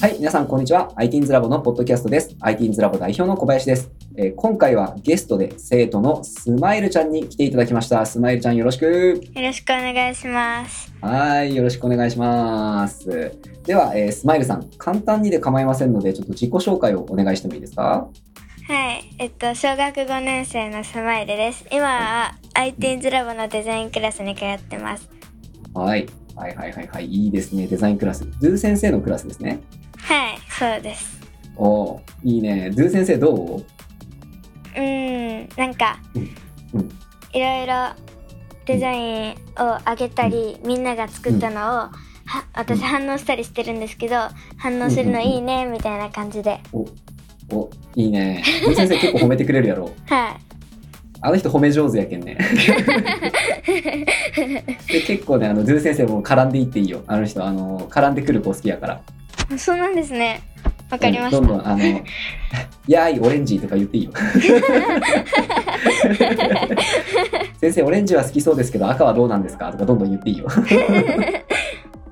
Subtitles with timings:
[0.00, 0.92] はい、皆さん、こんにちは。
[0.94, 2.36] ITINS ラボのポッドキャストです。
[2.40, 3.90] ITINS ラボ代表の小林です。
[4.16, 8.06] えー今回はゲストで生徒のスマイルちゃんに来ていただきました。
[8.06, 9.20] スマイルちゃんよろしく。
[9.34, 10.94] よろしくお願いします。
[11.00, 13.32] はい、よろしくお願いします。
[13.64, 18.06] では、えースマイルさん、簡単にで構いませんので、ちょっと自己紹介をお願いしてもいいですか？
[18.68, 21.66] はい、えっと、小学5年生のスマイルです。
[21.72, 25.10] 今は IT's ラボのデザインクラスに通ってます。
[25.74, 26.06] はい。
[26.36, 27.06] はいはいはいはい。
[27.06, 27.66] いいですね。
[27.66, 28.24] デザインクラス。
[28.40, 29.58] ドゥ先生のクラスですね。
[30.02, 31.18] はい、そうです。
[31.56, 32.70] おーいいね。
[32.70, 33.56] ドゥ先生どう？
[33.58, 36.22] うーん、なんかうん
[36.74, 36.88] うん、
[37.32, 37.90] いろいろ
[38.66, 41.90] デザインをあげたり、みんなが作ったのを、は
[42.54, 44.16] 私反応したりしてるんですけど、
[44.58, 46.60] 反応するのいいね、みたいな感じで。
[46.72, 46.86] お、
[47.50, 48.44] お、いいね。
[48.64, 49.90] ドゥ先生結構褒めてくれるやろ。
[50.06, 50.36] はい。
[51.20, 52.38] あの人褒め上手やけんね。
[53.66, 57.02] で結構ね、あの、ドゥ先生も絡んでいっていいよ。
[57.06, 59.00] あの人、あの、絡んでくる子好きやから。
[59.56, 60.40] そうなんですね。
[60.90, 61.38] わかりました。
[61.38, 61.82] うんどんどん、あの、
[62.88, 64.12] やーい、オレンジとか言っていいよ。
[67.60, 69.70] 先生、オレンジは好きそうですけど、赤はどうなんですか？
[69.72, 70.46] とか、どんどん言っていいよ。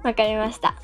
[0.02, 0.74] わかりました。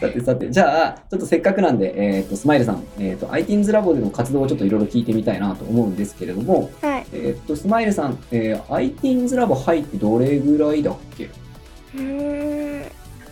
[0.00, 7.06] さてさて、じゃあ、ちょっとせっかくなんで、えっ、と、スマイルさん、えっ、と、ITINS ラボでの活動をちょっといろいろ聞いてみたいなと思うんですけれども、はい。
[7.12, 11.24] えっ、と、スマイルさん、えー、ITINS ラボ入ってどれぐらいだっけ？
[11.24, 12.82] うーん、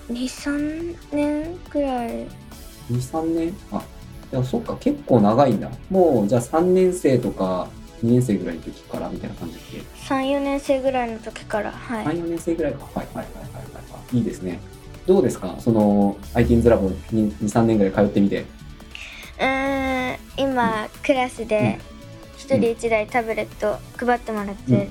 [0.08, 2.10] 2、3年くらい。
[2.10, 2.28] 2、
[2.90, 3.56] 3年？
[3.72, 3.82] あ、
[4.32, 5.70] いや、そっか、結構長いんだ。
[5.90, 7.68] もう、じゃあ3年生とか
[8.04, 9.60] 2年生ぐらいの時からみたいな感じで。
[10.08, 11.72] 3、4年生ぐらいの時から。
[11.72, 12.04] はい。
[12.06, 12.84] 3、4年生ぐらいか。
[12.94, 14.16] はいはいはいはいはいはい。
[14.16, 14.60] いいですね。
[15.06, 15.56] どうですか？
[15.58, 18.44] その、ITINS ラボに2、3年ぐらい通ってみて。
[19.38, 21.78] うーん今クラスで
[22.36, 24.90] 一人一台タブレット配ってもらって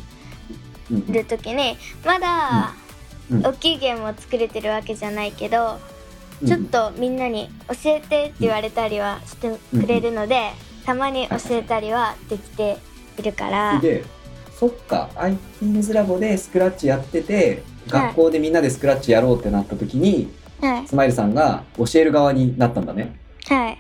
[0.91, 1.11] うんうん。
[1.11, 2.84] る時にまだうん
[3.31, 5.80] 大きいゲームを作れてるわけじゃないけど
[6.41, 6.47] うん。
[6.47, 10.52] ちょっとみんなに教えてって言われたりはしてくれるので
[10.86, 12.77] たまに教えたりはできて
[13.17, 13.80] いるから。
[13.80, 14.03] で、
[14.53, 20.27] そっか、ITINS ラボでスクラッチやってて、はい学校でみんなでスクラッチやろうってなった時に、
[20.59, 20.87] はい。
[20.87, 23.15] スマイルさんが教える側になったんだね。
[23.47, 23.77] はい。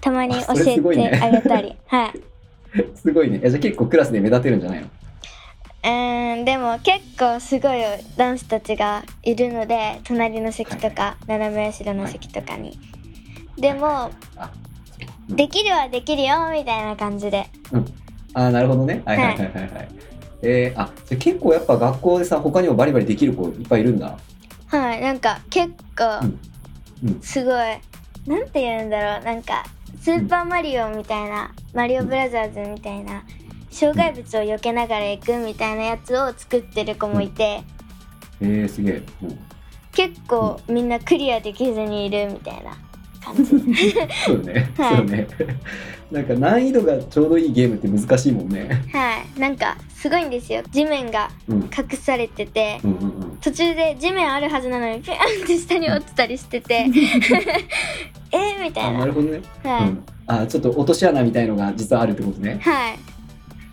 [0.00, 1.76] たまに教えてあげたり。
[1.86, 2.12] はい。
[2.96, 3.38] すごいね。
[3.38, 4.88] じゃあ結構クラスで目立てるんじゃないの？
[5.86, 7.80] うーんでも結構すごい
[8.16, 12.76] 男子たちがいるので隣の席とか斜め後ろの席とかに、
[13.56, 14.50] でもあ、
[15.30, 17.46] うんできるはできるよみたいな感じで。
[18.34, 19.02] あーなるほどね。
[19.04, 19.52] はいはいはいはい。
[19.52, 19.88] はい。
[20.42, 24.16] えー、あ、じゃあ結構やっぱ学校でさ、他にもバリバリできる子いっぱいいるんだ。
[24.68, 26.26] はいなんか結構
[27.02, 27.08] うん。
[27.08, 27.20] うん。
[27.20, 27.54] すごい。
[28.28, 29.24] なんて言うんだろう。
[29.24, 29.64] なんか
[30.00, 33.24] スーパーマリオみたいな、マリオブラザーズみたいな
[33.76, 37.62] 障害物を避けながら行くみたいなやつを作ってる子もいて、
[38.40, 39.02] えー、すげえ。
[39.22, 39.38] うん
[39.92, 42.76] 結構みんなクリアできずにいるみたいな
[43.24, 43.94] 感じ
[44.26, 44.70] そうね。
[44.76, 45.26] はいそうね。
[46.12, 48.68] なんか難易度がちょうどいいゲームって難しいもんね。
[48.92, 51.62] はいなんかすごいんですよ地面がうん。
[51.62, 53.38] 隠されててうんうんうん。
[53.40, 59.40] 途中で地面あるはずなのにピューンって下に落ちたりしててえー、みたあ、いななるほどね。
[59.64, 60.04] はい、うん。
[60.26, 62.58] あ、ちょっと落とし穴みたいのが実はあるってことね。
[62.60, 62.98] はい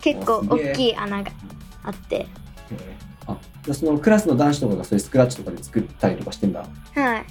[0.04, 1.32] 結構大きい穴が
[1.82, 2.26] あって。
[2.70, 3.32] えー。
[3.32, 6.60] あ、じゃあそのクラスの男子とかがそういうスクラッチとかで作ったりとかしてんだ。
[6.60, 7.24] はい。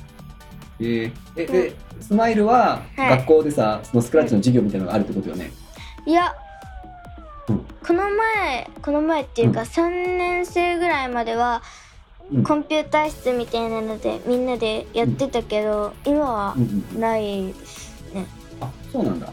[0.79, 3.09] えー、え、で、スマイルははい。
[3.17, 5.51] 学校でさ、そのスクラッチの授業みたいなのがあるってことよね。
[6.07, 6.33] いや、
[7.47, 7.59] うん。
[7.85, 9.67] この前この前っていうかうん。
[9.67, 11.61] 3年生ぐらいまでは
[12.31, 12.43] うん。
[12.43, 16.99] コンピューター室みたいなのでみんなでやってたけど、今はうんうん。
[16.99, 18.25] ないですね。
[18.59, 19.31] あ、そうなんだ。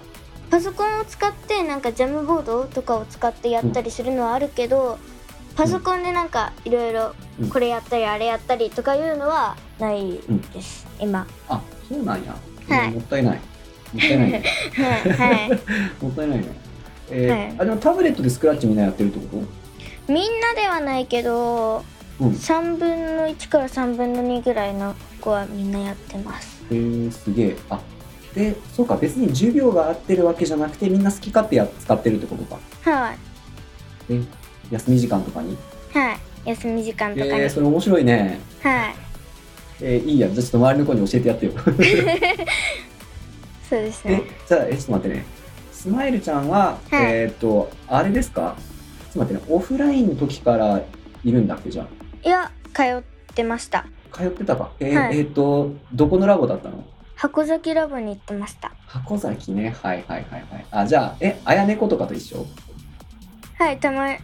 [0.50, 4.98] パソコンを使ってなんかジャムボードとかを使ってやったりするのはあるけど、
[5.56, 10.20] パソコンでなんかいろいろうんこれやったりあれやったりとかいうのはない
[10.52, 12.34] です、今あ、そうなんや。
[12.68, 13.36] はいうんもったいない。
[13.36, 14.42] もったいないね。
[14.74, 15.50] はいはい
[16.02, 16.46] もったいないね。
[17.10, 19.42] えーはいあ、でもタブレットでスクラッチみんなやってるってこ
[20.08, 21.84] みんなではないけど
[22.18, 22.30] とうん。
[22.32, 27.56] 3分の1から3分の2ぐらいの子はみんなやってますえー、すげえ。
[27.68, 27.80] あ、
[28.34, 32.58] で、そうか、別に授業が合ってるわけじゃなくて、みんな好き勝手や使ってるってことか。
[32.90, 33.16] はい
[34.10, 34.20] え、
[34.70, 35.56] 休み時間とかに？
[35.92, 38.40] はい休み時間とかに、えー、それ面白いね。
[38.62, 38.94] はい
[39.82, 40.28] えー、いいや。
[40.28, 41.52] じゃあちょっと周りの子に教えてやってよ。
[43.68, 45.24] そうですえね、じゃあ、え、ちょっと待ってね。
[45.72, 48.56] スマイルちゃんは、はいえーっと、あれですか？
[49.12, 49.54] ちょっと待ってね。
[49.54, 50.82] オフラインの時から
[51.24, 51.86] いるんだっけ、じゃあ？
[52.28, 53.02] いや通っ
[53.34, 54.70] てました通ってたか。
[54.80, 56.84] えーはいえーっと、どこのラボだったの？
[57.20, 58.72] 箱崎ラボに行ってました。
[58.86, 59.76] 箱崎ね。
[59.82, 60.66] はいはいはいはい。
[60.70, 62.46] あ、じゃあ、え、あやねことかと一緒？
[63.58, 64.14] はいたまう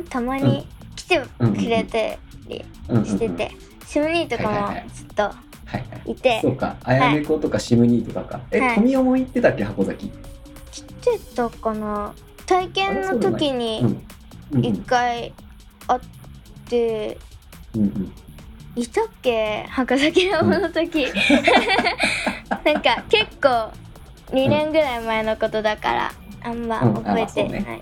[0.00, 0.04] ん？
[0.04, 2.62] たまに来てくれてり
[3.06, 3.50] してて、
[3.86, 5.34] シムニーとかもずっとはい
[5.72, 6.40] はいて。
[6.42, 8.42] そうか、あやめ子とかシムニーとかか。
[8.50, 8.94] え、はい。
[8.96, 10.12] も行ってたっけ、箱崎。
[10.70, 12.14] 来てたかな。
[12.44, 14.02] 体験の時うに
[14.60, 15.32] 一回
[15.86, 16.00] 会っ
[16.66, 17.16] て、
[17.74, 18.12] うんうん。
[18.76, 19.64] いたっけ？
[19.70, 21.06] 博崎ラボの時、
[22.64, 23.70] なんか結構
[24.34, 26.12] 2年ぐらい前のことだから、
[26.42, 27.80] あんまうん覚えてない、はい。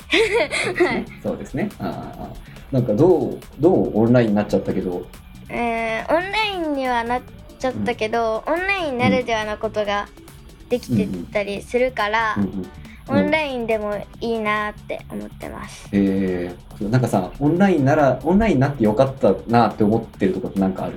[1.23, 1.69] そうですね。
[1.79, 2.29] あ
[2.71, 5.05] なんかどう、どうオンラインになっちゃったけど、
[5.49, 7.23] えーオンラインにはなっ
[7.59, 10.09] ちゃったけど、オンラインならではのことが
[10.69, 12.67] できてたりするから、うんうん。
[13.09, 15.89] オンラインでもいいなって思ってます。
[15.93, 20.95] えーそうなんかさ、オンラインなら、オンラインになってよかったなって思ってるとこってなんかある？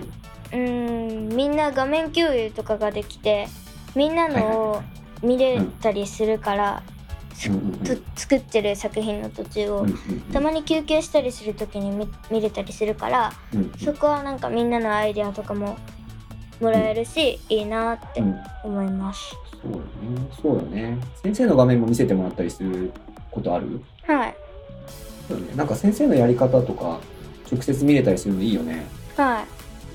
[0.54, 0.85] うーん
[1.36, 3.48] みんな画面共有とかができて
[3.96, 4.84] みんなのを
[5.22, 6.84] 見れたりするから、
[8.16, 9.86] 作ってる作品の途中を、
[10.32, 13.34] たまに休憩したりする時に見見れたりするから
[13.84, 15.78] そこはなんかみんなのアイデアとかも
[16.62, 19.36] もらえるし、いいなってうん思います。
[19.62, 19.84] そうだね。
[20.42, 20.98] そうだね。
[21.22, 22.92] 先生の画面も見せてもらったりする
[23.30, 23.82] ことある？
[24.08, 24.36] はい
[25.28, 25.56] そうだね。
[25.56, 27.00] なんか先生のやり方とか、
[27.52, 28.86] 直接見れたりするのいいよね。
[29.18, 29.46] はい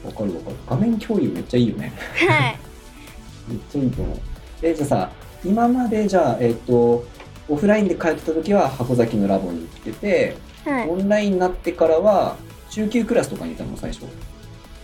[0.04, 0.56] わかるわかる。
[0.68, 1.92] 画面共有めっちゃいいよね。
[2.28, 2.58] はい
[3.48, 4.18] めっちゃいいと思う。
[4.62, 5.10] え、じゃあさ、
[5.44, 7.04] 今までじゃあ、えっ、と、
[7.48, 12.36] オフラインで通ってた時は箱崎のラボに行ってて、はいオンラインになってからは
[12.70, 14.04] 中級クラスとかにいたの最初。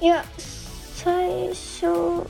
[0.01, 0.25] いや
[0.95, 2.27] 最初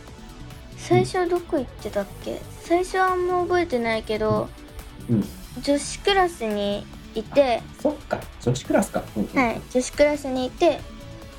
[0.76, 2.40] 最初どこ行ってたっけ？
[2.62, 4.48] 最初はあんま覚えてないけど
[5.08, 5.24] うん。
[5.62, 6.84] 女子クラスに
[7.14, 9.02] いてそっか、女子クラスか。
[9.16, 10.80] うんうんはい女子クラスにいて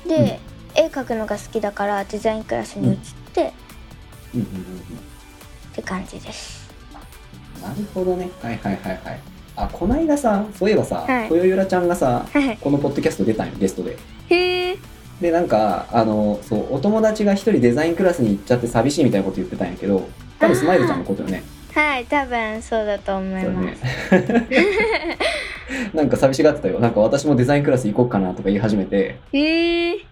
[0.06, 0.40] で、
[0.74, 2.96] 絵描くのが好きだからデザインクラスに移っ
[3.34, 3.52] て、
[4.34, 4.62] うんうんうん
[5.72, 6.68] って感じです
[7.56, 7.62] うん。
[7.62, 8.30] なるほどね。
[8.42, 9.20] はいはいはいはい。
[9.56, 13.96] あ、こないださ、そういえばさ、はい豊ゆらちゃんがさ、はいこのポッドキャスト出たんよ、ゲストで。
[14.28, 14.76] へえ
[15.20, 21.42] で、なんか、あの、そう、お友達が一人デザインクラスに行っちゃって寂しいみたいなこと言ってたんやけど、多分スマイルちゃんのことよね。
[21.74, 24.38] はい多分そうだと思いそうます、ね。
[25.94, 26.80] なんか寂しがってたよ。
[26.80, 30.07] なんか私もデザインクラス行こうかなとか言い始めて、へえ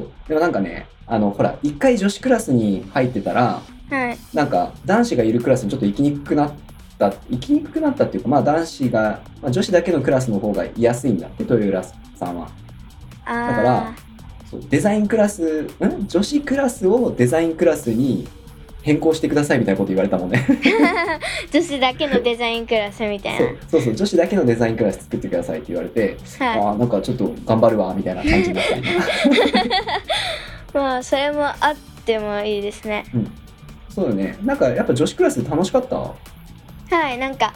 [0.00, 0.28] そう。
[0.28, 6.52] でもなんかね、あの、ほら、一回女子クラスに入ってたら、はいなんか男子がいるクラスにちょっと行きにくくなっ
[6.98, 12.48] た、行きにくくなったっていうか、まあ男子が、まあ、女子だけのクラスの方が居やすいんだって、豊浦さんは。
[13.24, 13.94] だから
[14.50, 16.06] そうデザインクラス、ん？
[16.06, 18.26] 女子クラスをデザインクラスに
[18.86, 20.46] 変更してくださいみたいなこと言われたもんね。
[21.50, 28.86] 女子だけのデザインクラスみたいそうそうそう、女子だけのデザインクラス作ってくださいって言われて、なはいああ、なんかちょっと頑張るわ、みたいな感じになった今
[30.82, 33.04] まあそれもあってもいいですね
[33.88, 34.36] そうだね。
[34.44, 35.96] なんかやっぱ女子クラス楽しかった？
[35.96, 36.14] は
[37.12, 37.54] いなんか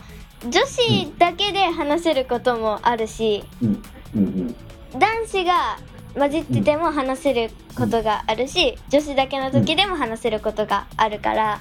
[0.49, 3.83] 女子だけで話せることもあるし、うん。
[4.17, 4.99] うんうん。
[4.99, 5.79] 男子が
[6.19, 11.61] 混じってても話せることがあるし、女子だけの時でも話せることがあるから、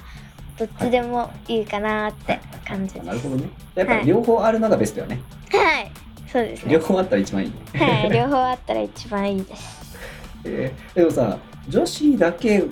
[0.58, 3.06] どっちでもいいかなって感じです。
[3.06, 3.48] なるほどね。
[3.74, 5.20] やっぱり両方あるのがベストよね。
[5.52, 5.90] はい、
[6.30, 6.72] そうですね。
[6.74, 7.56] 両方あったら一番いいね。
[7.86, 9.80] はい、両方あったら一番いいです。
[10.44, 11.38] えーでもさ、
[11.68, 12.64] 女子だけ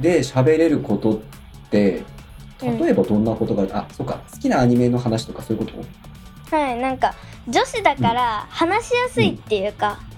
[0.00, 1.20] で喋れることっ
[1.70, 2.02] て、
[2.60, 5.72] 例えばどんなことが、あ、そうか、好きなアニメの話とかそういうこ
[6.50, 6.56] と？
[6.56, 7.14] はい、なんか
[7.48, 10.10] 女子だから話しやすいっていうか、うんうんうん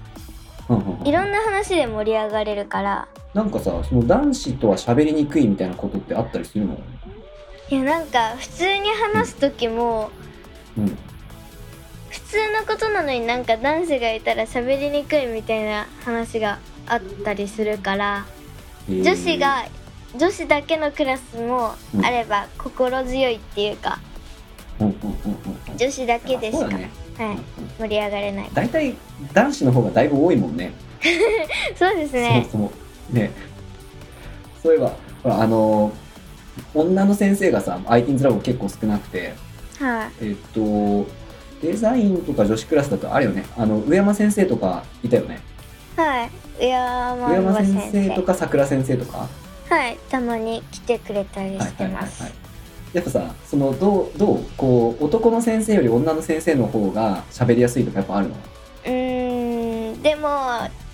[1.03, 6.77] いろんな話で盛り上がれるから、なんかさ、その男子とは喋りにくいみたいなことってあったりするの？
[7.69, 10.11] いやなんか普通に話す時も
[10.77, 10.97] うん。
[12.09, 18.25] 普通のことなのになんか男子がいたら喋りにくいみたいな話があったりするから。
[18.87, 19.65] えー女子、が
[20.15, 23.99] 女子だけのクラスもあれば心強いっていうか、
[24.79, 25.01] うんうんうん
[25.71, 25.77] うん。
[25.77, 26.65] 女子だけでしか。
[26.65, 26.77] はい、
[27.79, 28.95] 盛り上がれない大体
[29.33, 30.71] 男子の方がだいぶ多いもんね。
[31.75, 33.17] そうですねそもそも。
[33.19, 33.31] ね。
[34.61, 36.03] そういえば、ほら、あのー
[36.73, 39.33] 女の先生がさ、IT's ラボ結構少なくて、
[39.79, 41.07] はい、えっと、
[41.61, 45.39] デザインとか女子クラスだとあれよね、あの、上山先生とかいたよね。
[45.95, 49.27] はい上山上山馬先先生生とか桜先生とか。
[49.69, 52.23] はいたまに来てくれたりしてます、
[52.93, 58.35] やっぱさ、その、どう、どう、こう、男の先生より女の先生の方が喋りやすいとかやっぱあるの？
[58.35, 60.29] うーんでも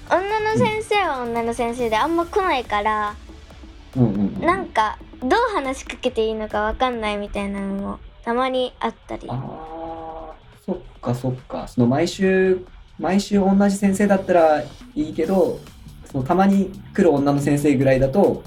[0.09, 3.15] 女の先生は女の先生であんま来ないから、
[3.97, 4.41] うんうんうん。
[4.41, 10.33] なんかどう話しかけていいのかわかんないみたいなのもたまにあったりああ、
[10.65, 11.67] そっかそっか。
[11.67, 12.65] その毎週、
[12.97, 15.59] 毎週同じ先生だったらいいけど、
[16.05, 18.43] そのたまに来る女の先生ぐらいだと、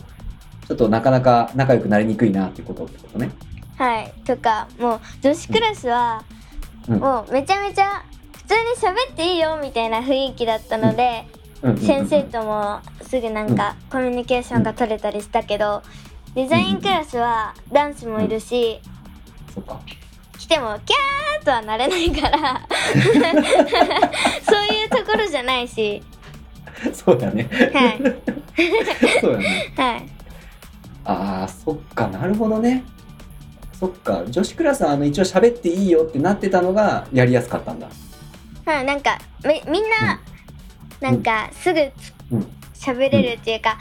[0.73, 3.31] ちょっとなかなか仲良くなりにくいなってことってことね。
[3.77, 4.13] はい。
[4.25, 6.25] とかもう女子クラスは、
[6.89, 6.99] うん。
[6.99, 8.03] もうめちゃめちゃ
[8.33, 11.27] 普通に喋っていいよみたいな雰囲気だったので、
[11.85, 15.83] 先生ともすぐなんかコミュニケーションが取れたりしたけど
[16.35, 18.81] デザインクラスはダンスもいるし。
[20.39, 22.67] 来てもキャーとはなれないから
[24.43, 26.03] そういうところじゃないし。
[26.95, 27.49] そうだね。
[27.73, 28.01] はい。
[29.21, 29.73] そうだね。
[29.77, 30.22] はい
[31.05, 32.85] ああ、そっか、なるほどね。
[33.79, 37.89] そっか、女子クラスはあの一応喋っていいよってなってたのがやりやすかったんだ。
[38.65, 40.21] はいなんかみみんな
[41.01, 41.81] なんかすぐ
[42.31, 42.47] うん。
[42.75, 43.79] 喋れるっていうか、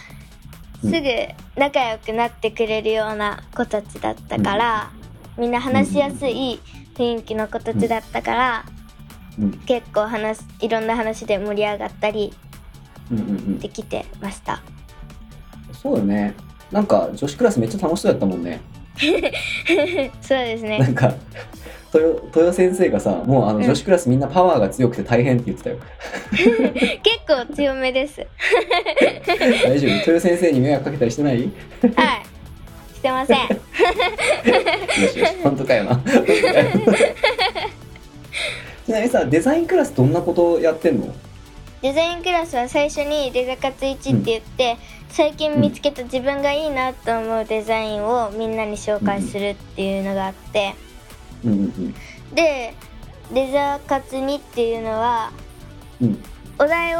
[0.84, 1.08] うんすぐ
[1.56, 4.92] 仲良くなってくれるような子たちだったから、
[5.38, 6.60] みんな話しやすい
[6.96, 8.66] 雰囲気の子たちだったから、
[9.40, 9.52] うん。
[9.68, 12.34] 結構話すいろんな話で盛り上がったり
[13.12, 13.70] うんうんうんで。
[13.70, 14.64] きてました
[15.72, 16.34] そうよね。
[16.72, 18.62] なんか女子クラスめっちゃ楽しそうやったもんね。
[20.22, 21.14] そうですなねんか、
[21.94, 23.64] 豊豊先生がさ、もうあのうん。
[23.66, 25.78] 女子クラスみんなパワーが強くて大変って言ってたよ。
[27.04, 28.22] 結構強めです。
[29.66, 29.92] 大丈夫？
[29.92, 31.42] 豊先生に迷惑かけたりしてない？
[31.44, 31.50] よ
[31.96, 32.96] はい。
[32.96, 33.38] してません。
[33.48, 36.02] しよし、本当かよな。
[38.86, 41.14] ちなみにさ、デザインクラスどんなことやってんの？
[41.82, 44.78] デザインクラスは最初にデザ活1って言って、
[45.12, 50.74] 最近見つけた自分がいいなと思うデザインをみんなに紹介するっていうのがあって、
[52.34, 52.74] で
[53.34, 55.32] デザー活2っていうのは
[56.02, 56.24] うん。
[56.60, 57.00] お題を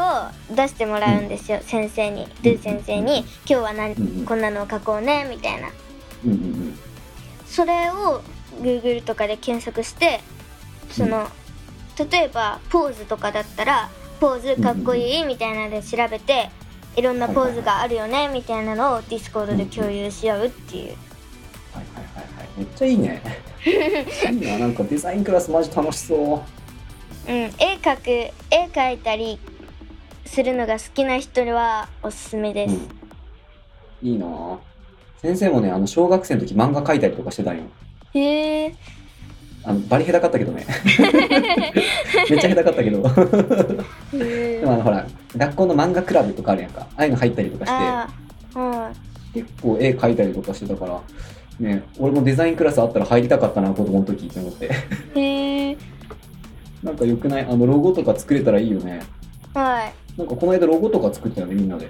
[0.56, 2.26] 出してもらうんですよ、先生に。
[2.42, 5.68] ドゥ先生に「今日は何、うんうんこんなのを書こうね」みたいな。
[7.46, 8.22] それを
[8.60, 10.20] Google とかで検索して
[10.90, 11.28] その、
[12.10, 13.88] 例えばポーズとかだったら
[14.20, 16.50] ポーズかっこいいみたいなので調べて
[16.96, 20.96] いろんなポーズがあるよねみたいなのを Discord で共有し合うっていう
[21.72, 22.48] はいはいはいはい。
[22.58, 23.22] めっちゃいいね。
[24.30, 26.14] いいな、なんかデザインクラスマジ楽しそ
[27.26, 27.30] う。
[27.30, 28.32] うん、絵描く絵
[28.72, 29.38] 描いたり
[30.26, 32.74] するのが好きな人にはおすすめです、
[34.02, 34.58] うん、いいなぁ
[35.18, 37.62] 先生もね、あの、小学生の時漫画描いたりとかしてたんよ。
[38.12, 38.74] へえ
[39.64, 40.66] あの、バリ下手かったけどね。
[42.28, 43.02] めっちゃ下手かったけど。
[44.14, 46.82] へでもあの、ほら、学校の漫画クラブとかあるやんか。
[46.82, 48.08] ああいうの入ったりとかあ
[48.54, 51.00] あはして、結構絵描いたりとかしてたから、
[51.60, 54.66] ね、俺もデザインクラスあったら入りたかったな、子供の時って思って。
[55.14, 55.76] いへえ
[56.82, 57.46] なんか良くない？
[57.48, 59.00] あの、ロゴとか作れたらいいよね。
[59.54, 61.88] はいなんかこの間ロゴとか作ったよね、みんなで。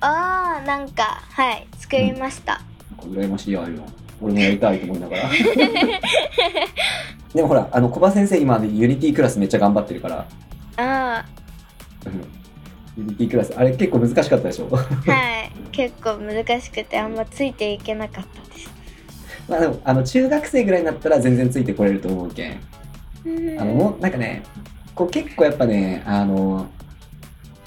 [0.00, 2.60] ああなんかはい作りました、
[2.98, 3.86] なんか羨ましいよ、ああいうの。
[4.20, 5.22] 俺もやりたいと思いながら。
[7.34, 10.26] でもほら、あの、小葉先生今、 Unity クラスめっちゃ頑張ってるから、
[10.78, 11.24] あ
[12.96, 14.68] ユニティクラス、あれ結構難しかったでしょ？
[14.72, 14.76] あ
[15.10, 18.70] はい結構難しくてあんまついていけなかったです。
[19.48, 22.60] まあでも、あの、中学生ぐらいになったら全然ついてこれると思うけん。
[23.58, 24.42] あの、なんかね、
[24.94, 26.66] こう結構やっぱね、あの、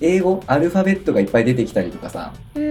[0.02, 2.64] 英語、アルファベットがいっぱい出てきたりとかさ、うん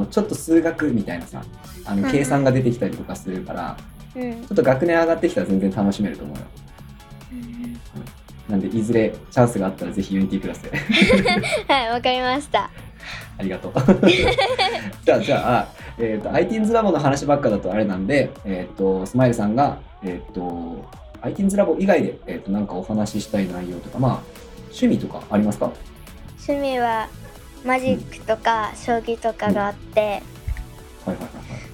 [0.00, 0.06] うん。
[0.10, 1.42] ちょっと数学みたいなさ、
[1.84, 2.12] あの、うん。
[2.12, 3.76] 計算が出てきたりとかするから、
[4.14, 4.32] うん。
[4.32, 6.42] ちょっと学年上がってきたら全然楽しめると思うよ。
[8.52, 10.70] うんなんで、いずれチャンスがあったらぜひ Unity クラスで。
[11.68, 12.70] はいわかりました
[13.38, 13.72] ありがとう。
[15.04, 15.68] じゃあ、じゃあ、
[15.98, 20.84] えっ、と、ITINS ラボの話ばっかだとあれなんで、えっ、と、スマイルさんが、えっ、と、
[21.22, 24.18] ITINS ラボ以外で、えっ、と、なんかお話ししたい内容とか、まあ、
[24.66, 25.70] 趣味とかありますか？
[26.46, 27.08] 趣味は
[27.64, 30.22] マジックとか将棋とかがあってはいはい
[31.06, 31.22] はいはい。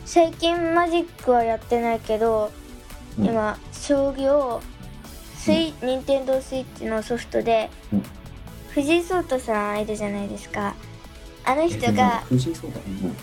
[0.04, 2.50] 最近マジックはやってないけど、
[3.18, 4.61] うん今将棋を
[5.49, 8.02] スイ、任天堂スイッチのソフトで、うん。
[8.69, 10.75] 藤井聡太さんいるじゃないですか。
[11.43, 13.17] あの人えが藤井聡太うん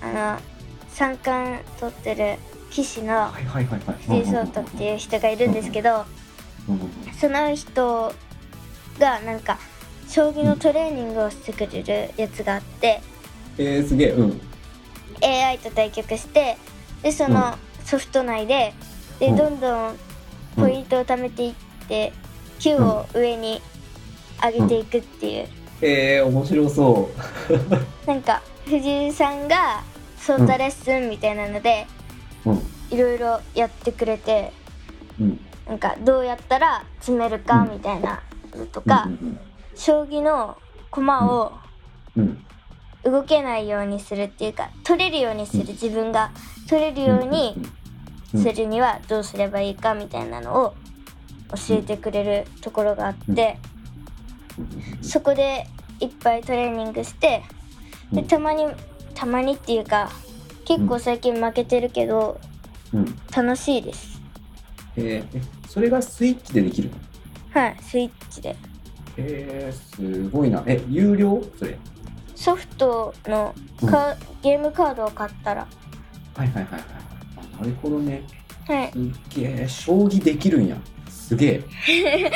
[0.00, 0.40] あの
[0.90, 2.38] 三冠取ってる
[2.70, 3.32] 棋士の。
[3.32, 6.04] 藤井聡太っていう人がいるんですけど
[6.68, 6.88] うんうんうん。
[7.20, 8.14] その人
[9.00, 9.58] がなんか
[10.08, 13.00] 将棋のトレーニングをしてくれるやつがあって
[13.58, 14.40] えー、すげえ、うん。
[15.20, 16.56] AI と対局して
[17.02, 18.72] でそのソフト内で
[19.18, 19.36] でうん。
[19.36, 19.96] どんどん
[20.54, 22.12] ポイントを貯めていって
[22.60, 23.60] 9を上に
[24.42, 25.48] 上げていくっていう
[25.84, 27.10] えー、面白そ
[27.50, 27.52] う。
[28.06, 29.82] なんか藤井さんが
[30.16, 31.86] ソータレッスンみたいなので
[32.44, 32.62] うん。
[32.90, 34.52] いろいろやってくれて
[35.20, 35.40] うん。
[35.66, 38.20] なんかどうやったら詰めるかみたいな
[38.54, 39.38] のとかうん
[39.74, 40.56] 将棋の
[40.90, 41.52] 駒を。
[43.04, 46.30] 動けないようにするっていうか取れるようにする自分が
[46.68, 47.56] 取れるように
[48.34, 50.74] うんするにはどうすればいいかみたいなのを
[51.68, 53.58] 教えてくれるところがあって
[55.00, 55.66] そこで
[56.00, 57.42] いっぱいトレーニングして
[58.12, 58.66] でたまに
[59.14, 60.10] たまにっていうか
[60.64, 62.40] 結構最近負けてるけど
[62.92, 63.18] うん。
[63.34, 64.20] 楽しいです
[64.96, 66.90] えー、えそれがスイッチでできる
[67.54, 67.60] の？
[67.60, 68.56] はいスイッチで
[69.16, 70.62] えー、すごいな。
[70.66, 71.42] え、有料？
[71.58, 71.78] それ。
[72.34, 75.66] ソフトのうんか、ゲームカードを買ったら
[76.34, 76.82] はいはいはいはい。
[77.54, 78.22] あなるほどね。
[78.66, 79.02] はいすっ
[79.42, 80.76] げえ、将棋できるんや。
[81.32, 81.62] すげえ。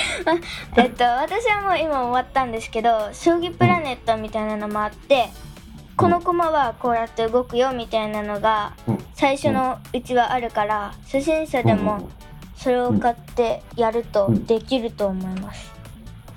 [0.76, 5.28] えっと私はもう今終わったんですけど将棋プラネットみたいなのもあって
[5.98, 8.98] この駒はこうやって動くよみたいなのがうん。
[9.14, 12.08] 最初のうちはあるから初心者でも
[12.56, 14.46] それを買ってやるとうん。
[14.46, 15.70] できると思います。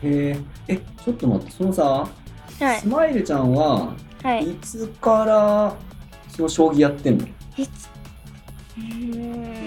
[0.04, 0.40] へえ。
[0.68, 2.08] え、ちょっと待って、そのさ、は
[2.76, 2.80] い。
[2.80, 4.52] スマイルちゃんは、はい。
[4.52, 5.74] いつから、
[6.36, 7.26] その将棋やってんの？
[7.56, 7.90] いつ？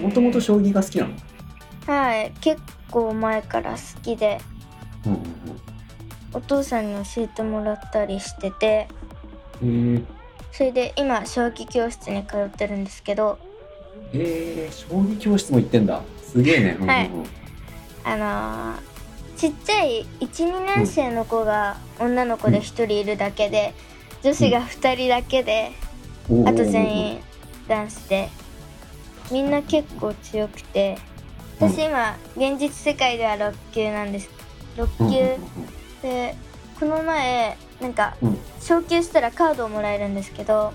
[0.01, 1.13] もともと将棋が好きなの？
[1.87, 2.31] はい。
[2.39, 2.61] 結
[2.93, 4.39] 構前から好きで
[5.05, 5.21] うんうん
[6.35, 8.87] お父さんに教えてもらったりしてて
[9.61, 9.97] うん。
[9.97, 10.01] へ
[10.51, 13.39] それで今将棋教室に通ってるんですけど
[14.13, 14.17] え。
[14.17, 16.01] へえ、将棋教室も行ってんだ。
[16.23, 16.71] すげえね。
[16.71, 17.09] うんうんうんはい
[18.05, 18.93] あのー
[19.37, 23.73] ちっちゃい12年生の子が女の子で1人いるだけで、
[24.23, 25.71] 女子が2人だけで、
[26.29, 27.19] おーあと全員
[27.67, 28.29] 男子で
[29.31, 30.97] みんな結構強くて
[31.69, 34.29] 私今現実世界では6級なんです。
[34.77, 35.39] 6うんうんうん
[36.01, 36.35] 級で
[36.79, 38.37] この前なんかうん。
[38.59, 40.73] 昇級したらカードをもらえるんですけど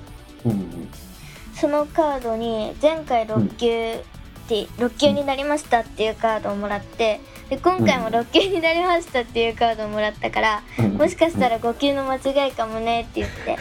[1.55, 4.05] そのカードに前回6級っ
[4.47, 10.63] て、6級になりましたっていうカードをもらってで今回も6級になりましたっていうカードをもらったから、
[10.97, 13.57] もしかしたら5級の間違いかもねって言って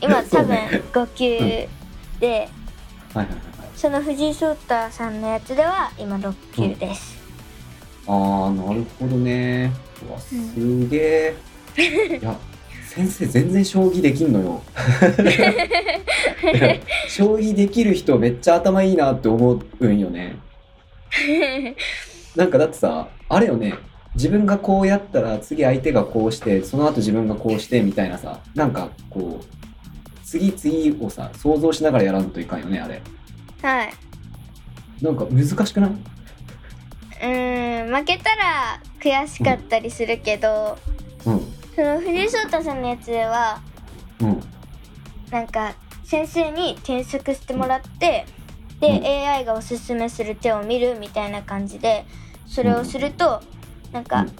[0.00, 0.82] 今多分そうね。
[0.92, 2.48] 5級で。
[3.74, 7.16] その藤井聡太さんのやつでは今6級です、
[8.06, 9.72] ああ、なるほどね。
[10.08, 11.34] うわ、すげ
[11.76, 12.18] え。
[12.20, 12.36] いや、
[12.88, 14.62] 先生全然将棋できんのよ。
[17.08, 20.36] 将棋できる人めっちゃ頭いいなって思うんよね。
[22.36, 23.74] なんかだってさ、あれよね。
[24.14, 29.44] 自分がこうやったら次相手がこうして、その後自分がこうしてみたいなさ、なんかこう、
[30.24, 33.02] 次次をさ、想像しながらやらんといかんよね、あれ。
[33.66, 33.94] はい
[35.02, 35.90] なんか難しくない？
[35.90, 40.78] うーん負けたら悔しかったりするけど、
[41.24, 41.40] うん。
[41.74, 43.60] その藤井聡太さんのやつでは
[44.20, 44.42] うん。
[45.30, 45.74] なんか
[46.04, 48.26] 先生に添削してもらって
[48.80, 52.04] で、うん AI がおすすめする手を見るみたいな感じで
[52.46, 53.42] それをすると
[53.92, 54.36] なんか、うん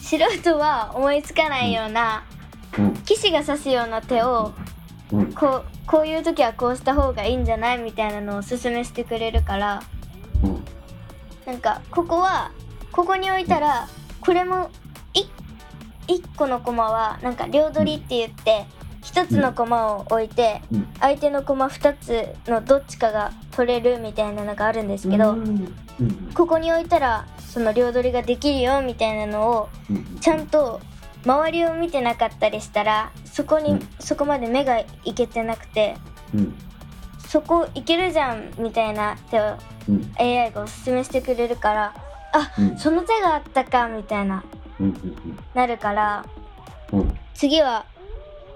[0.00, 2.24] 素人は思いつかないような
[2.78, 2.88] うん。
[3.04, 4.52] 棋士が指すような手を
[5.12, 5.32] うん。
[5.32, 9.82] こうこういう時はこうした方がいいんじゃないみたいなのをおすすめしてくれるから
[10.42, 10.64] うん。
[11.46, 12.50] なんかここは
[12.92, 13.88] ここに置いたら
[14.20, 14.70] これも
[16.06, 18.66] 1, 個の駒はなんか両取りって言って
[19.02, 20.88] 1つの駒を置いてうん。
[21.00, 25.36] 相手の駒2つのどっちかが取れるみたいなのがあるんですけど。
[26.34, 30.18] ここに置いたらその両取りができるよみたいなのをうん。
[30.20, 30.80] ちゃんと
[31.24, 35.96] 周りを見てなかったりしたらそこに、うんそこまで目がいけてなくて
[36.34, 36.54] うん。
[37.28, 39.56] そこいけるじゃんみたいな手を
[39.88, 40.12] うん。
[40.18, 41.94] AI がおすすめしてくれるから
[42.32, 42.76] あうん。
[42.78, 44.44] その手があったかみたいな
[44.80, 44.94] うん。
[45.54, 46.24] なるから。
[47.34, 47.84] 次は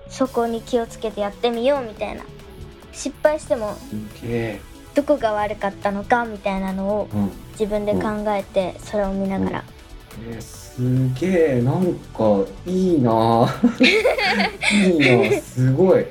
[0.09, 2.25] そこに気をつけてやってみようみたいな
[2.93, 3.77] 失敗しても。
[4.95, 7.31] どこが悪かったのかみたいなのをうん。
[7.53, 9.65] 自分で考えてそれを見ながら、
[10.27, 13.85] えー、すげえ、なんかいいなぁ
[14.75, 16.05] いいなぁすごい。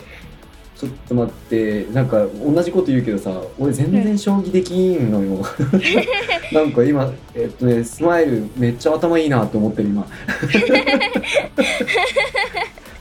[0.75, 5.45] ちょっと待って、なんか同じこと言うけどさ、俺全然将棋できんのよ。
[6.51, 10.07] なんか今、えっとね、スマイルめっちゃ頭いいなと思ってる今。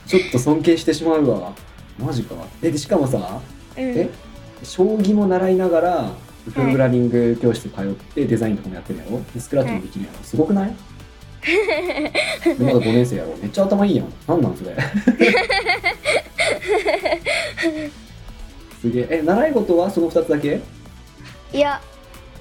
[0.07, 1.53] ちょっと尊敬してしまうわ。
[1.97, 2.35] マジか。
[2.61, 3.17] え、でしかもさ、
[3.77, 4.09] うんえ
[4.63, 6.11] 将棋も習いながら
[6.53, 10.75] プログラミング教室通ってデザインとかもやってるやろでスクラッチもできるやろすごくない？
[11.41, 13.35] で まだ5年生やろ。
[13.41, 14.13] めっちゃ頭いいやん。
[14.27, 14.75] なんなんそれ。
[18.81, 19.07] すげえ。
[19.11, 20.59] え習い事はその2つだけ？
[21.53, 21.81] いや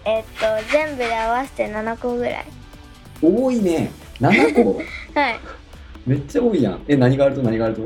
[0.04, 2.44] えっと全部で合わせて7個ぐらい。
[3.22, 3.90] 多いね。
[4.20, 4.80] 7個？
[5.18, 5.40] はい。
[6.06, 6.82] めっちゃ多いやん。
[6.88, 7.42] え何があると？
[7.42, 7.82] 何があると？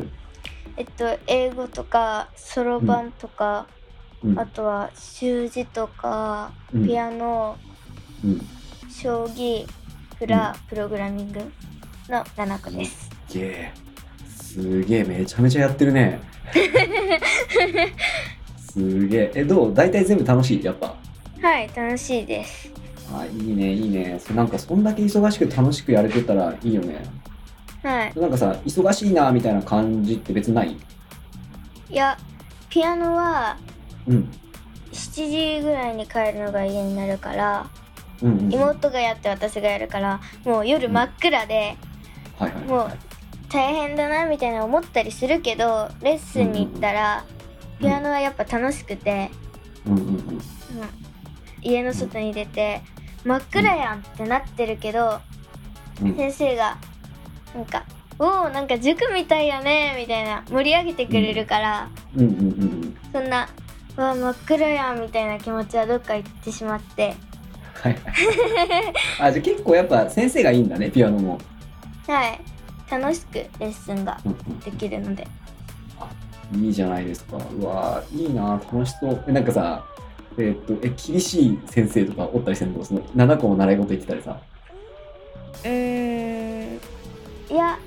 [0.77, 3.67] えっと英語とかそろばんとか、
[4.25, 4.39] うん。
[4.39, 6.87] あとは習字とかうん。
[6.87, 7.57] ピアノ、
[8.25, 8.41] うん。
[8.91, 9.67] 将棋
[10.25, 11.41] フラ、プログラミング
[12.09, 13.11] の7個です。
[13.29, 13.73] すげえ。
[14.27, 15.05] すげえ。
[15.05, 16.19] めちゃめちゃやってるね。
[18.73, 19.33] すげえ。
[19.35, 19.75] えどう？
[19.75, 20.65] 大体全部楽しい？
[20.65, 20.95] やっぱ？
[21.43, 22.71] はい楽しいです。
[23.13, 24.19] あいいねいいね。
[24.19, 27.03] そなんかそんだけ忙しく楽しくやれてたらいいよね。
[27.83, 28.13] はい。
[28.19, 30.75] なんかさ忙しいなみたいな感じって別にない？
[31.91, 32.17] いや
[32.71, 33.59] ピアノは
[34.07, 34.33] うん。
[34.91, 37.67] 7時ぐらいに帰るのが家になるから
[38.25, 38.53] うんうん。
[38.53, 41.77] 妹がやって私がやるからもう夜真っ暗で、
[42.39, 42.65] はいはい。
[42.65, 42.91] もう
[43.51, 47.25] 大変だなみたいな思ったりするけどレッスンに行ったら
[47.79, 49.31] ピアノはやっぱ楽しくて、
[49.87, 50.15] うんうんうん。
[50.15, 50.41] うん。
[51.63, 52.83] 家の外に出て
[53.25, 55.21] 真っ暗やんってなってるけど
[56.03, 56.17] うん。
[56.17, 56.79] 先生が
[57.55, 57.85] なんか
[58.19, 61.89] 「おおなんか塾みたいやね」みたいな盛り上げてくれるから、
[63.13, 63.49] そんな
[63.97, 67.15] 「わあ真っ暗やん」みたいな気持ちはどっか行ってしまって
[67.75, 68.03] はいはい
[69.21, 71.39] あじゃあ結構やっぱ先生がいいんだねピアノも、
[72.07, 72.41] はい
[72.91, 74.21] 楽しくレッスンが
[74.65, 75.27] できるので
[76.55, 77.39] いいじゃないですか。
[77.39, 79.25] うわーいいな楽しそう。
[79.27, 79.85] えなんかさ、
[80.37, 82.85] えーっと、え、厳しい先生とかおったりしてるの？
[82.85, 84.39] その7個も習い事言ってたりさ。
[85.65, 86.81] うーん
[87.51, 87.79] いや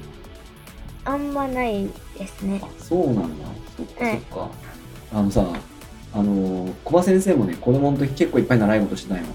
[1.06, 3.46] あんまないですねあ、そうなんだ。
[3.78, 4.50] そっかうんそっか。
[5.14, 5.46] あのさ、
[6.14, 9.26] あのー、小葉先生もね、子供の時結構いっぱい習い事してたんよ。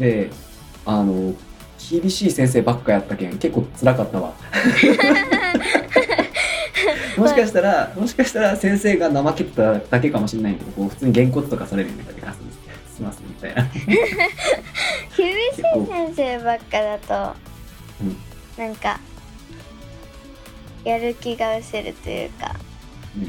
[0.00, 0.30] うんで、
[0.86, 1.36] あのー、
[2.00, 4.32] 厳しい先生ばっかやったけん、結構辛かったわ。
[7.16, 12.38] もしかしたら、もしかしたら先生が怠けてただけかもしれないけど、こう普通にげんこつとかされるんだけど、あす
[13.00, 13.68] いません、みたいな。
[15.16, 17.34] 厳しい先生ばっかだと、
[18.02, 18.16] うん
[18.56, 18.98] なんか
[20.84, 22.48] やる気が失せるというか
[23.16, 23.28] ね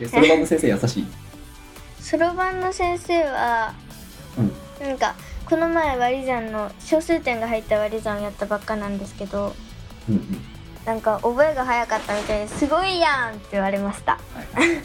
[0.00, 1.06] え、そろばんの先生優しい？
[2.00, 3.74] そろばんの先生は、
[4.38, 4.52] うん
[4.86, 5.14] なんか
[5.48, 9.54] この前割り算の小数点が入った割り算をやったばっかなんですけど
[10.08, 10.22] うんうん。
[10.84, 14.12] なんか覚えが早かったみたいですごいやんって言われました。
[14.12, 14.18] は
[14.62, 14.82] いはい、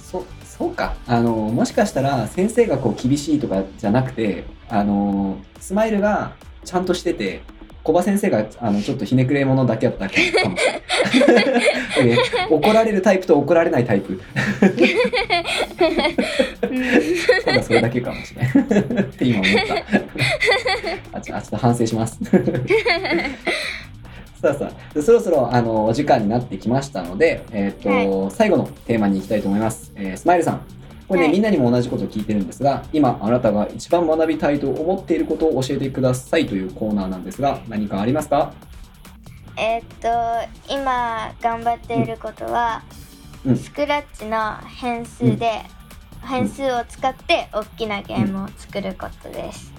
[0.00, 0.94] そそうか。
[1.06, 7.42] あのもしかしたら先生がこう厳しいとかじゃなくてあのスマイルがちゃんとしてて
[7.84, 10.56] 小葉先生があのちょっとひねくれ者だけやったかもしれない
[12.00, 12.16] え
[12.50, 14.20] 怒られるタイプと怒られないタイプ。
[17.44, 19.52] ただそれだけかもしれないって今思っ
[21.12, 21.18] た。
[21.18, 22.18] あちょあちょっと反省します。
[24.40, 30.62] さあさあでそろそろあのお時間になってきましたので、えーと最後のテーマに行きたいと思います、えースマイルさん
[31.06, 31.32] これね、はい。
[31.34, 38.52] みんなにも同じことを聞いてるんですが今あなたが一番学びたいと思っていることを教えてくださいというコーナーなんですが何かありますか？
[39.56, 39.84] えーっ
[40.66, 42.82] と今頑張っていることは、
[43.44, 43.56] うん。
[43.56, 45.60] スクラッチの変数で、
[46.22, 49.72] 変数を使って大きなゲームを作ることです、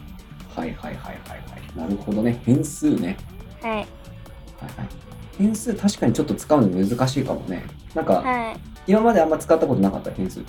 [0.56, 1.78] はいはいはいはいはい。
[1.78, 2.40] なるほどね。
[2.46, 3.18] 変数ね。
[3.62, 3.72] はい。
[3.72, 3.88] はいはい。
[5.38, 7.66] 変数確かにちょっと使うの難しいかもね。
[7.94, 8.58] なんか、はい。
[8.88, 10.40] 今まであんま使ったことなかった変数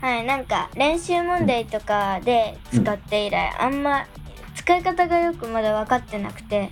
[0.00, 4.06] はいなんか練習問題とかで使って以来、あんま
[4.54, 6.70] 使い方がよくまだ分かってなくて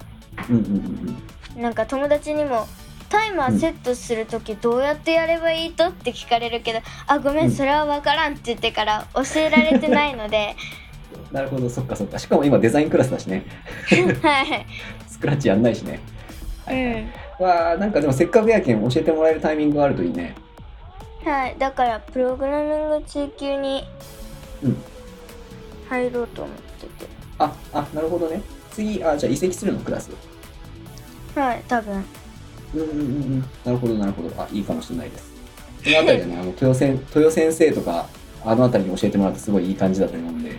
[0.48, 1.18] うんうんうん
[1.56, 1.62] うん。
[1.62, 2.66] なんか友達にも
[3.08, 7.46] タイマーセットする時どうやってやればいいとって聞かれるけどあごめうん。
[7.48, 10.56] んそれは分からんって言ってから教えられてないので。
[11.32, 12.18] なるほどそっかそっか。
[12.18, 13.44] しかも今デザインクラスだしね。
[14.22, 14.66] はい。
[15.06, 16.00] スクラッチやんないしね。
[16.64, 17.10] はい、うん。
[17.38, 20.34] わあなんかでもせっかくやけん教えてもらえるタイミングがあるといいね
[21.28, 23.84] はいだからプログラミング中級に
[24.62, 24.76] うん。
[25.88, 27.10] 入ろうと思ってて。
[27.38, 28.42] ああなるほどね。
[28.72, 30.10] 次あじゃあ移籍するのクラス？
[31.34, 32.04] はい多分。
[32.74, 33.40] うんうんうんうん。
[33.64, 34.30] なるほどなるほど。
[34.42, 35.32] あいいかもしれないです。
[35.84, 38.06] そのあたりでね あの豊先豊先生とか
[38.44, 40.58] あのあたりに教えてもらってすごいいい感じだと思うんで。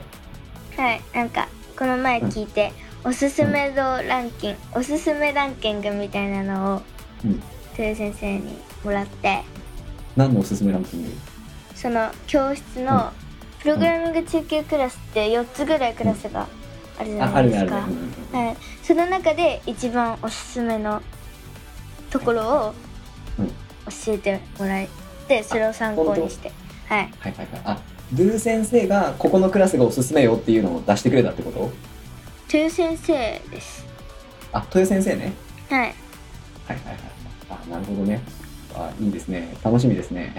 [0.78, 2.74] はいなんかこの前聞いて、
[3.06, 6.82] おすすめ度ランキングおすすめランキングみたいなのを
[7.26, 7.42] うん。
[7.78, 9.44] 豊先生にもらって
[10.20, 11.12] 何のおすすめランキング？
[11.76, 13.14] その教室の
[13.62, 16.46] プログラミング中級クラスって4つぐらいクラスが
[16.98, 21.02] あるじゃないですか、はい、その中で一番おすすめの
[22.10, 22.74] ところを
[23.40, 23.48] うん。
[23.48, 24.88] 教えてもらっ
[25.28, 26.52] てそれを参考にして。
[26.88, 27.14] はい。
[27.20, 27.62] はいはいはい。
[27.64, 27.82] あ
[28.14, 31.72] ドゥ先生がここのクラスがおすすめよっていうのを出してくれたってこと？
[32.54, 33.14] 豊先生
[33.50, 33.86] です。
[34.52, 35.34] あ豊先生ね。
[35.70, 35.80] はい。
[35.80, 35.94] はい
[36.68, 36.98] はいはい。
[37.50, 38.22] あなるほどね
[38.76, 39.56] あいいですね。
[39.64, 40.34] 楽しみですね。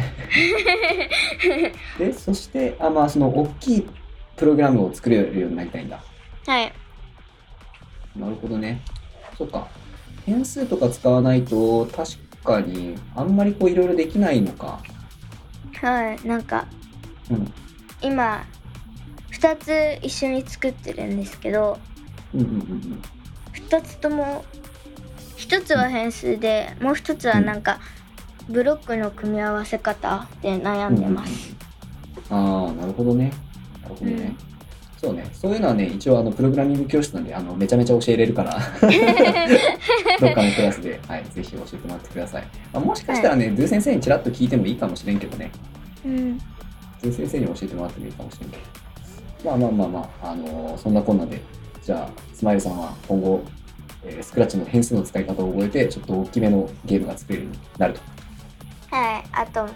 [1.99, 3.89] でそしてあまあその大きい
[4.37, 6.03] プログラムを作れるようになりたいんだ。
[6.47, 6.73] はい。
[8.17, 8.81] なるほどね。
[9.37, 9.69] そっか。
[10.27, 12.13] 変数とか使わないと確
[12.45, 14.81] かにあんまりこういろいろできないのか。
[15.81, 16.27] はい。
[16.27, 16.67] なんか
[17.31, 17.53] うん。
[18.03, 18.45] 今
[19.33, 21.79] 2つ一緒に作ってるんですけど
[22.35, 23.03] うんうんうん
[23.53, 24.45] 2つとも
[25.37, 27.81] 1つは変数でもう1つはなんか
[28.51, 31.55] ブロックの組み合わせ方で悩んでます、
[32.31, 33.33] ああなるほどね。
[33.83, 34.37] なるほどね、
[35.01, 35.31] そうね。
[35.33, 38.59] そういうのはね一応あのプログラミング教室なんであのめちゃめちゃ教えれるから。
[40.21, 45.51] どっかのクラスで、はい、ぜひ教えてもらってください、まあ、もしかしたらね、ドゥ先生にちらっと聞いてもいいかもしれんけどね。
[46.05, 46.39] うん。
[46.39, 48.63] ドゥ先生に教えてもらってもいいかもしれんけど。
[49.45, 51.41] まあまあまあまあ、あのーそんなこんなで。
[51.83, 53.43] じゃあスマイルさんは今後
[54.05, 58.01] えースクラッチの変数の使い方を覚えて、ちょっと大きめのゲームが作れるようになると。
[58.91, 59.69] はいあと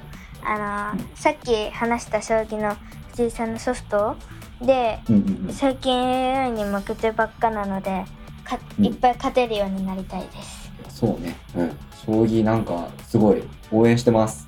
[0.45, 2.77] あのーさっき話した将棋の
[3.11, 4.17] 藤井さんのソフト
[4.61, 5.53] でうんうんうん。
[5.53, 8.05] 最近 AI に負けてばっかなので
[8.45, 11.37] かうんいっぱい勝てるようになりたいです、そうね。
[11.57, 11.77] うん。
[12.07, 14.47] 将棋なんか、すごい、応援してます。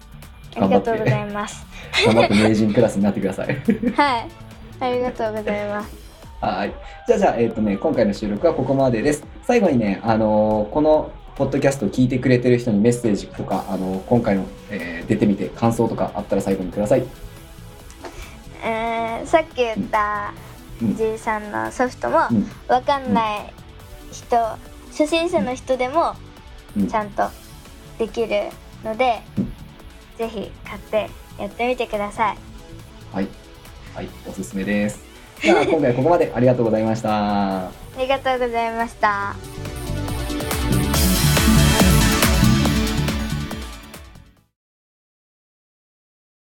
[0.54, 1.66] ありがとうございます
[2.06, 3.48] 頑張って名人クラスになってください。
[3.48, 4.28] はい
[4.78, 5.96] ありがとうございます
[6.40, 6.74] はい。
[7.06, 9.24] じゃあ、じゃあ、えっ、とね、今回の収録はここまでです。
[9.44, 17.04] 最後にね、あのーこの、ポッドキャストを聞いてくれてる人にメッセージとか、あのー今回の、えー出てみて感想とかあったら最後にください。
[18.64, 20.32] えーさっき言った
[20.82, 22.46] うん藤井さんのソフトもうん。
[22.68, 23.52] わかんない
[24.12, 24.36] 人
[24.90, 26.14] 初心者の人でも
[26.76, 27.28] うんちゃんと
[27.98, 28.48] できる
[28.84, 29.52] ので、うん
[30.18, 32.38] ぜひ買ってやってみてください
[33.12, 33.28] はい。
[33.94, 34.08] はい。
[34.26, 34.98] おすすめです。
[35.42, 37.66] じゃあ、今回はここまでありがとうございました。
[37.66, 39.36] ありがとうございました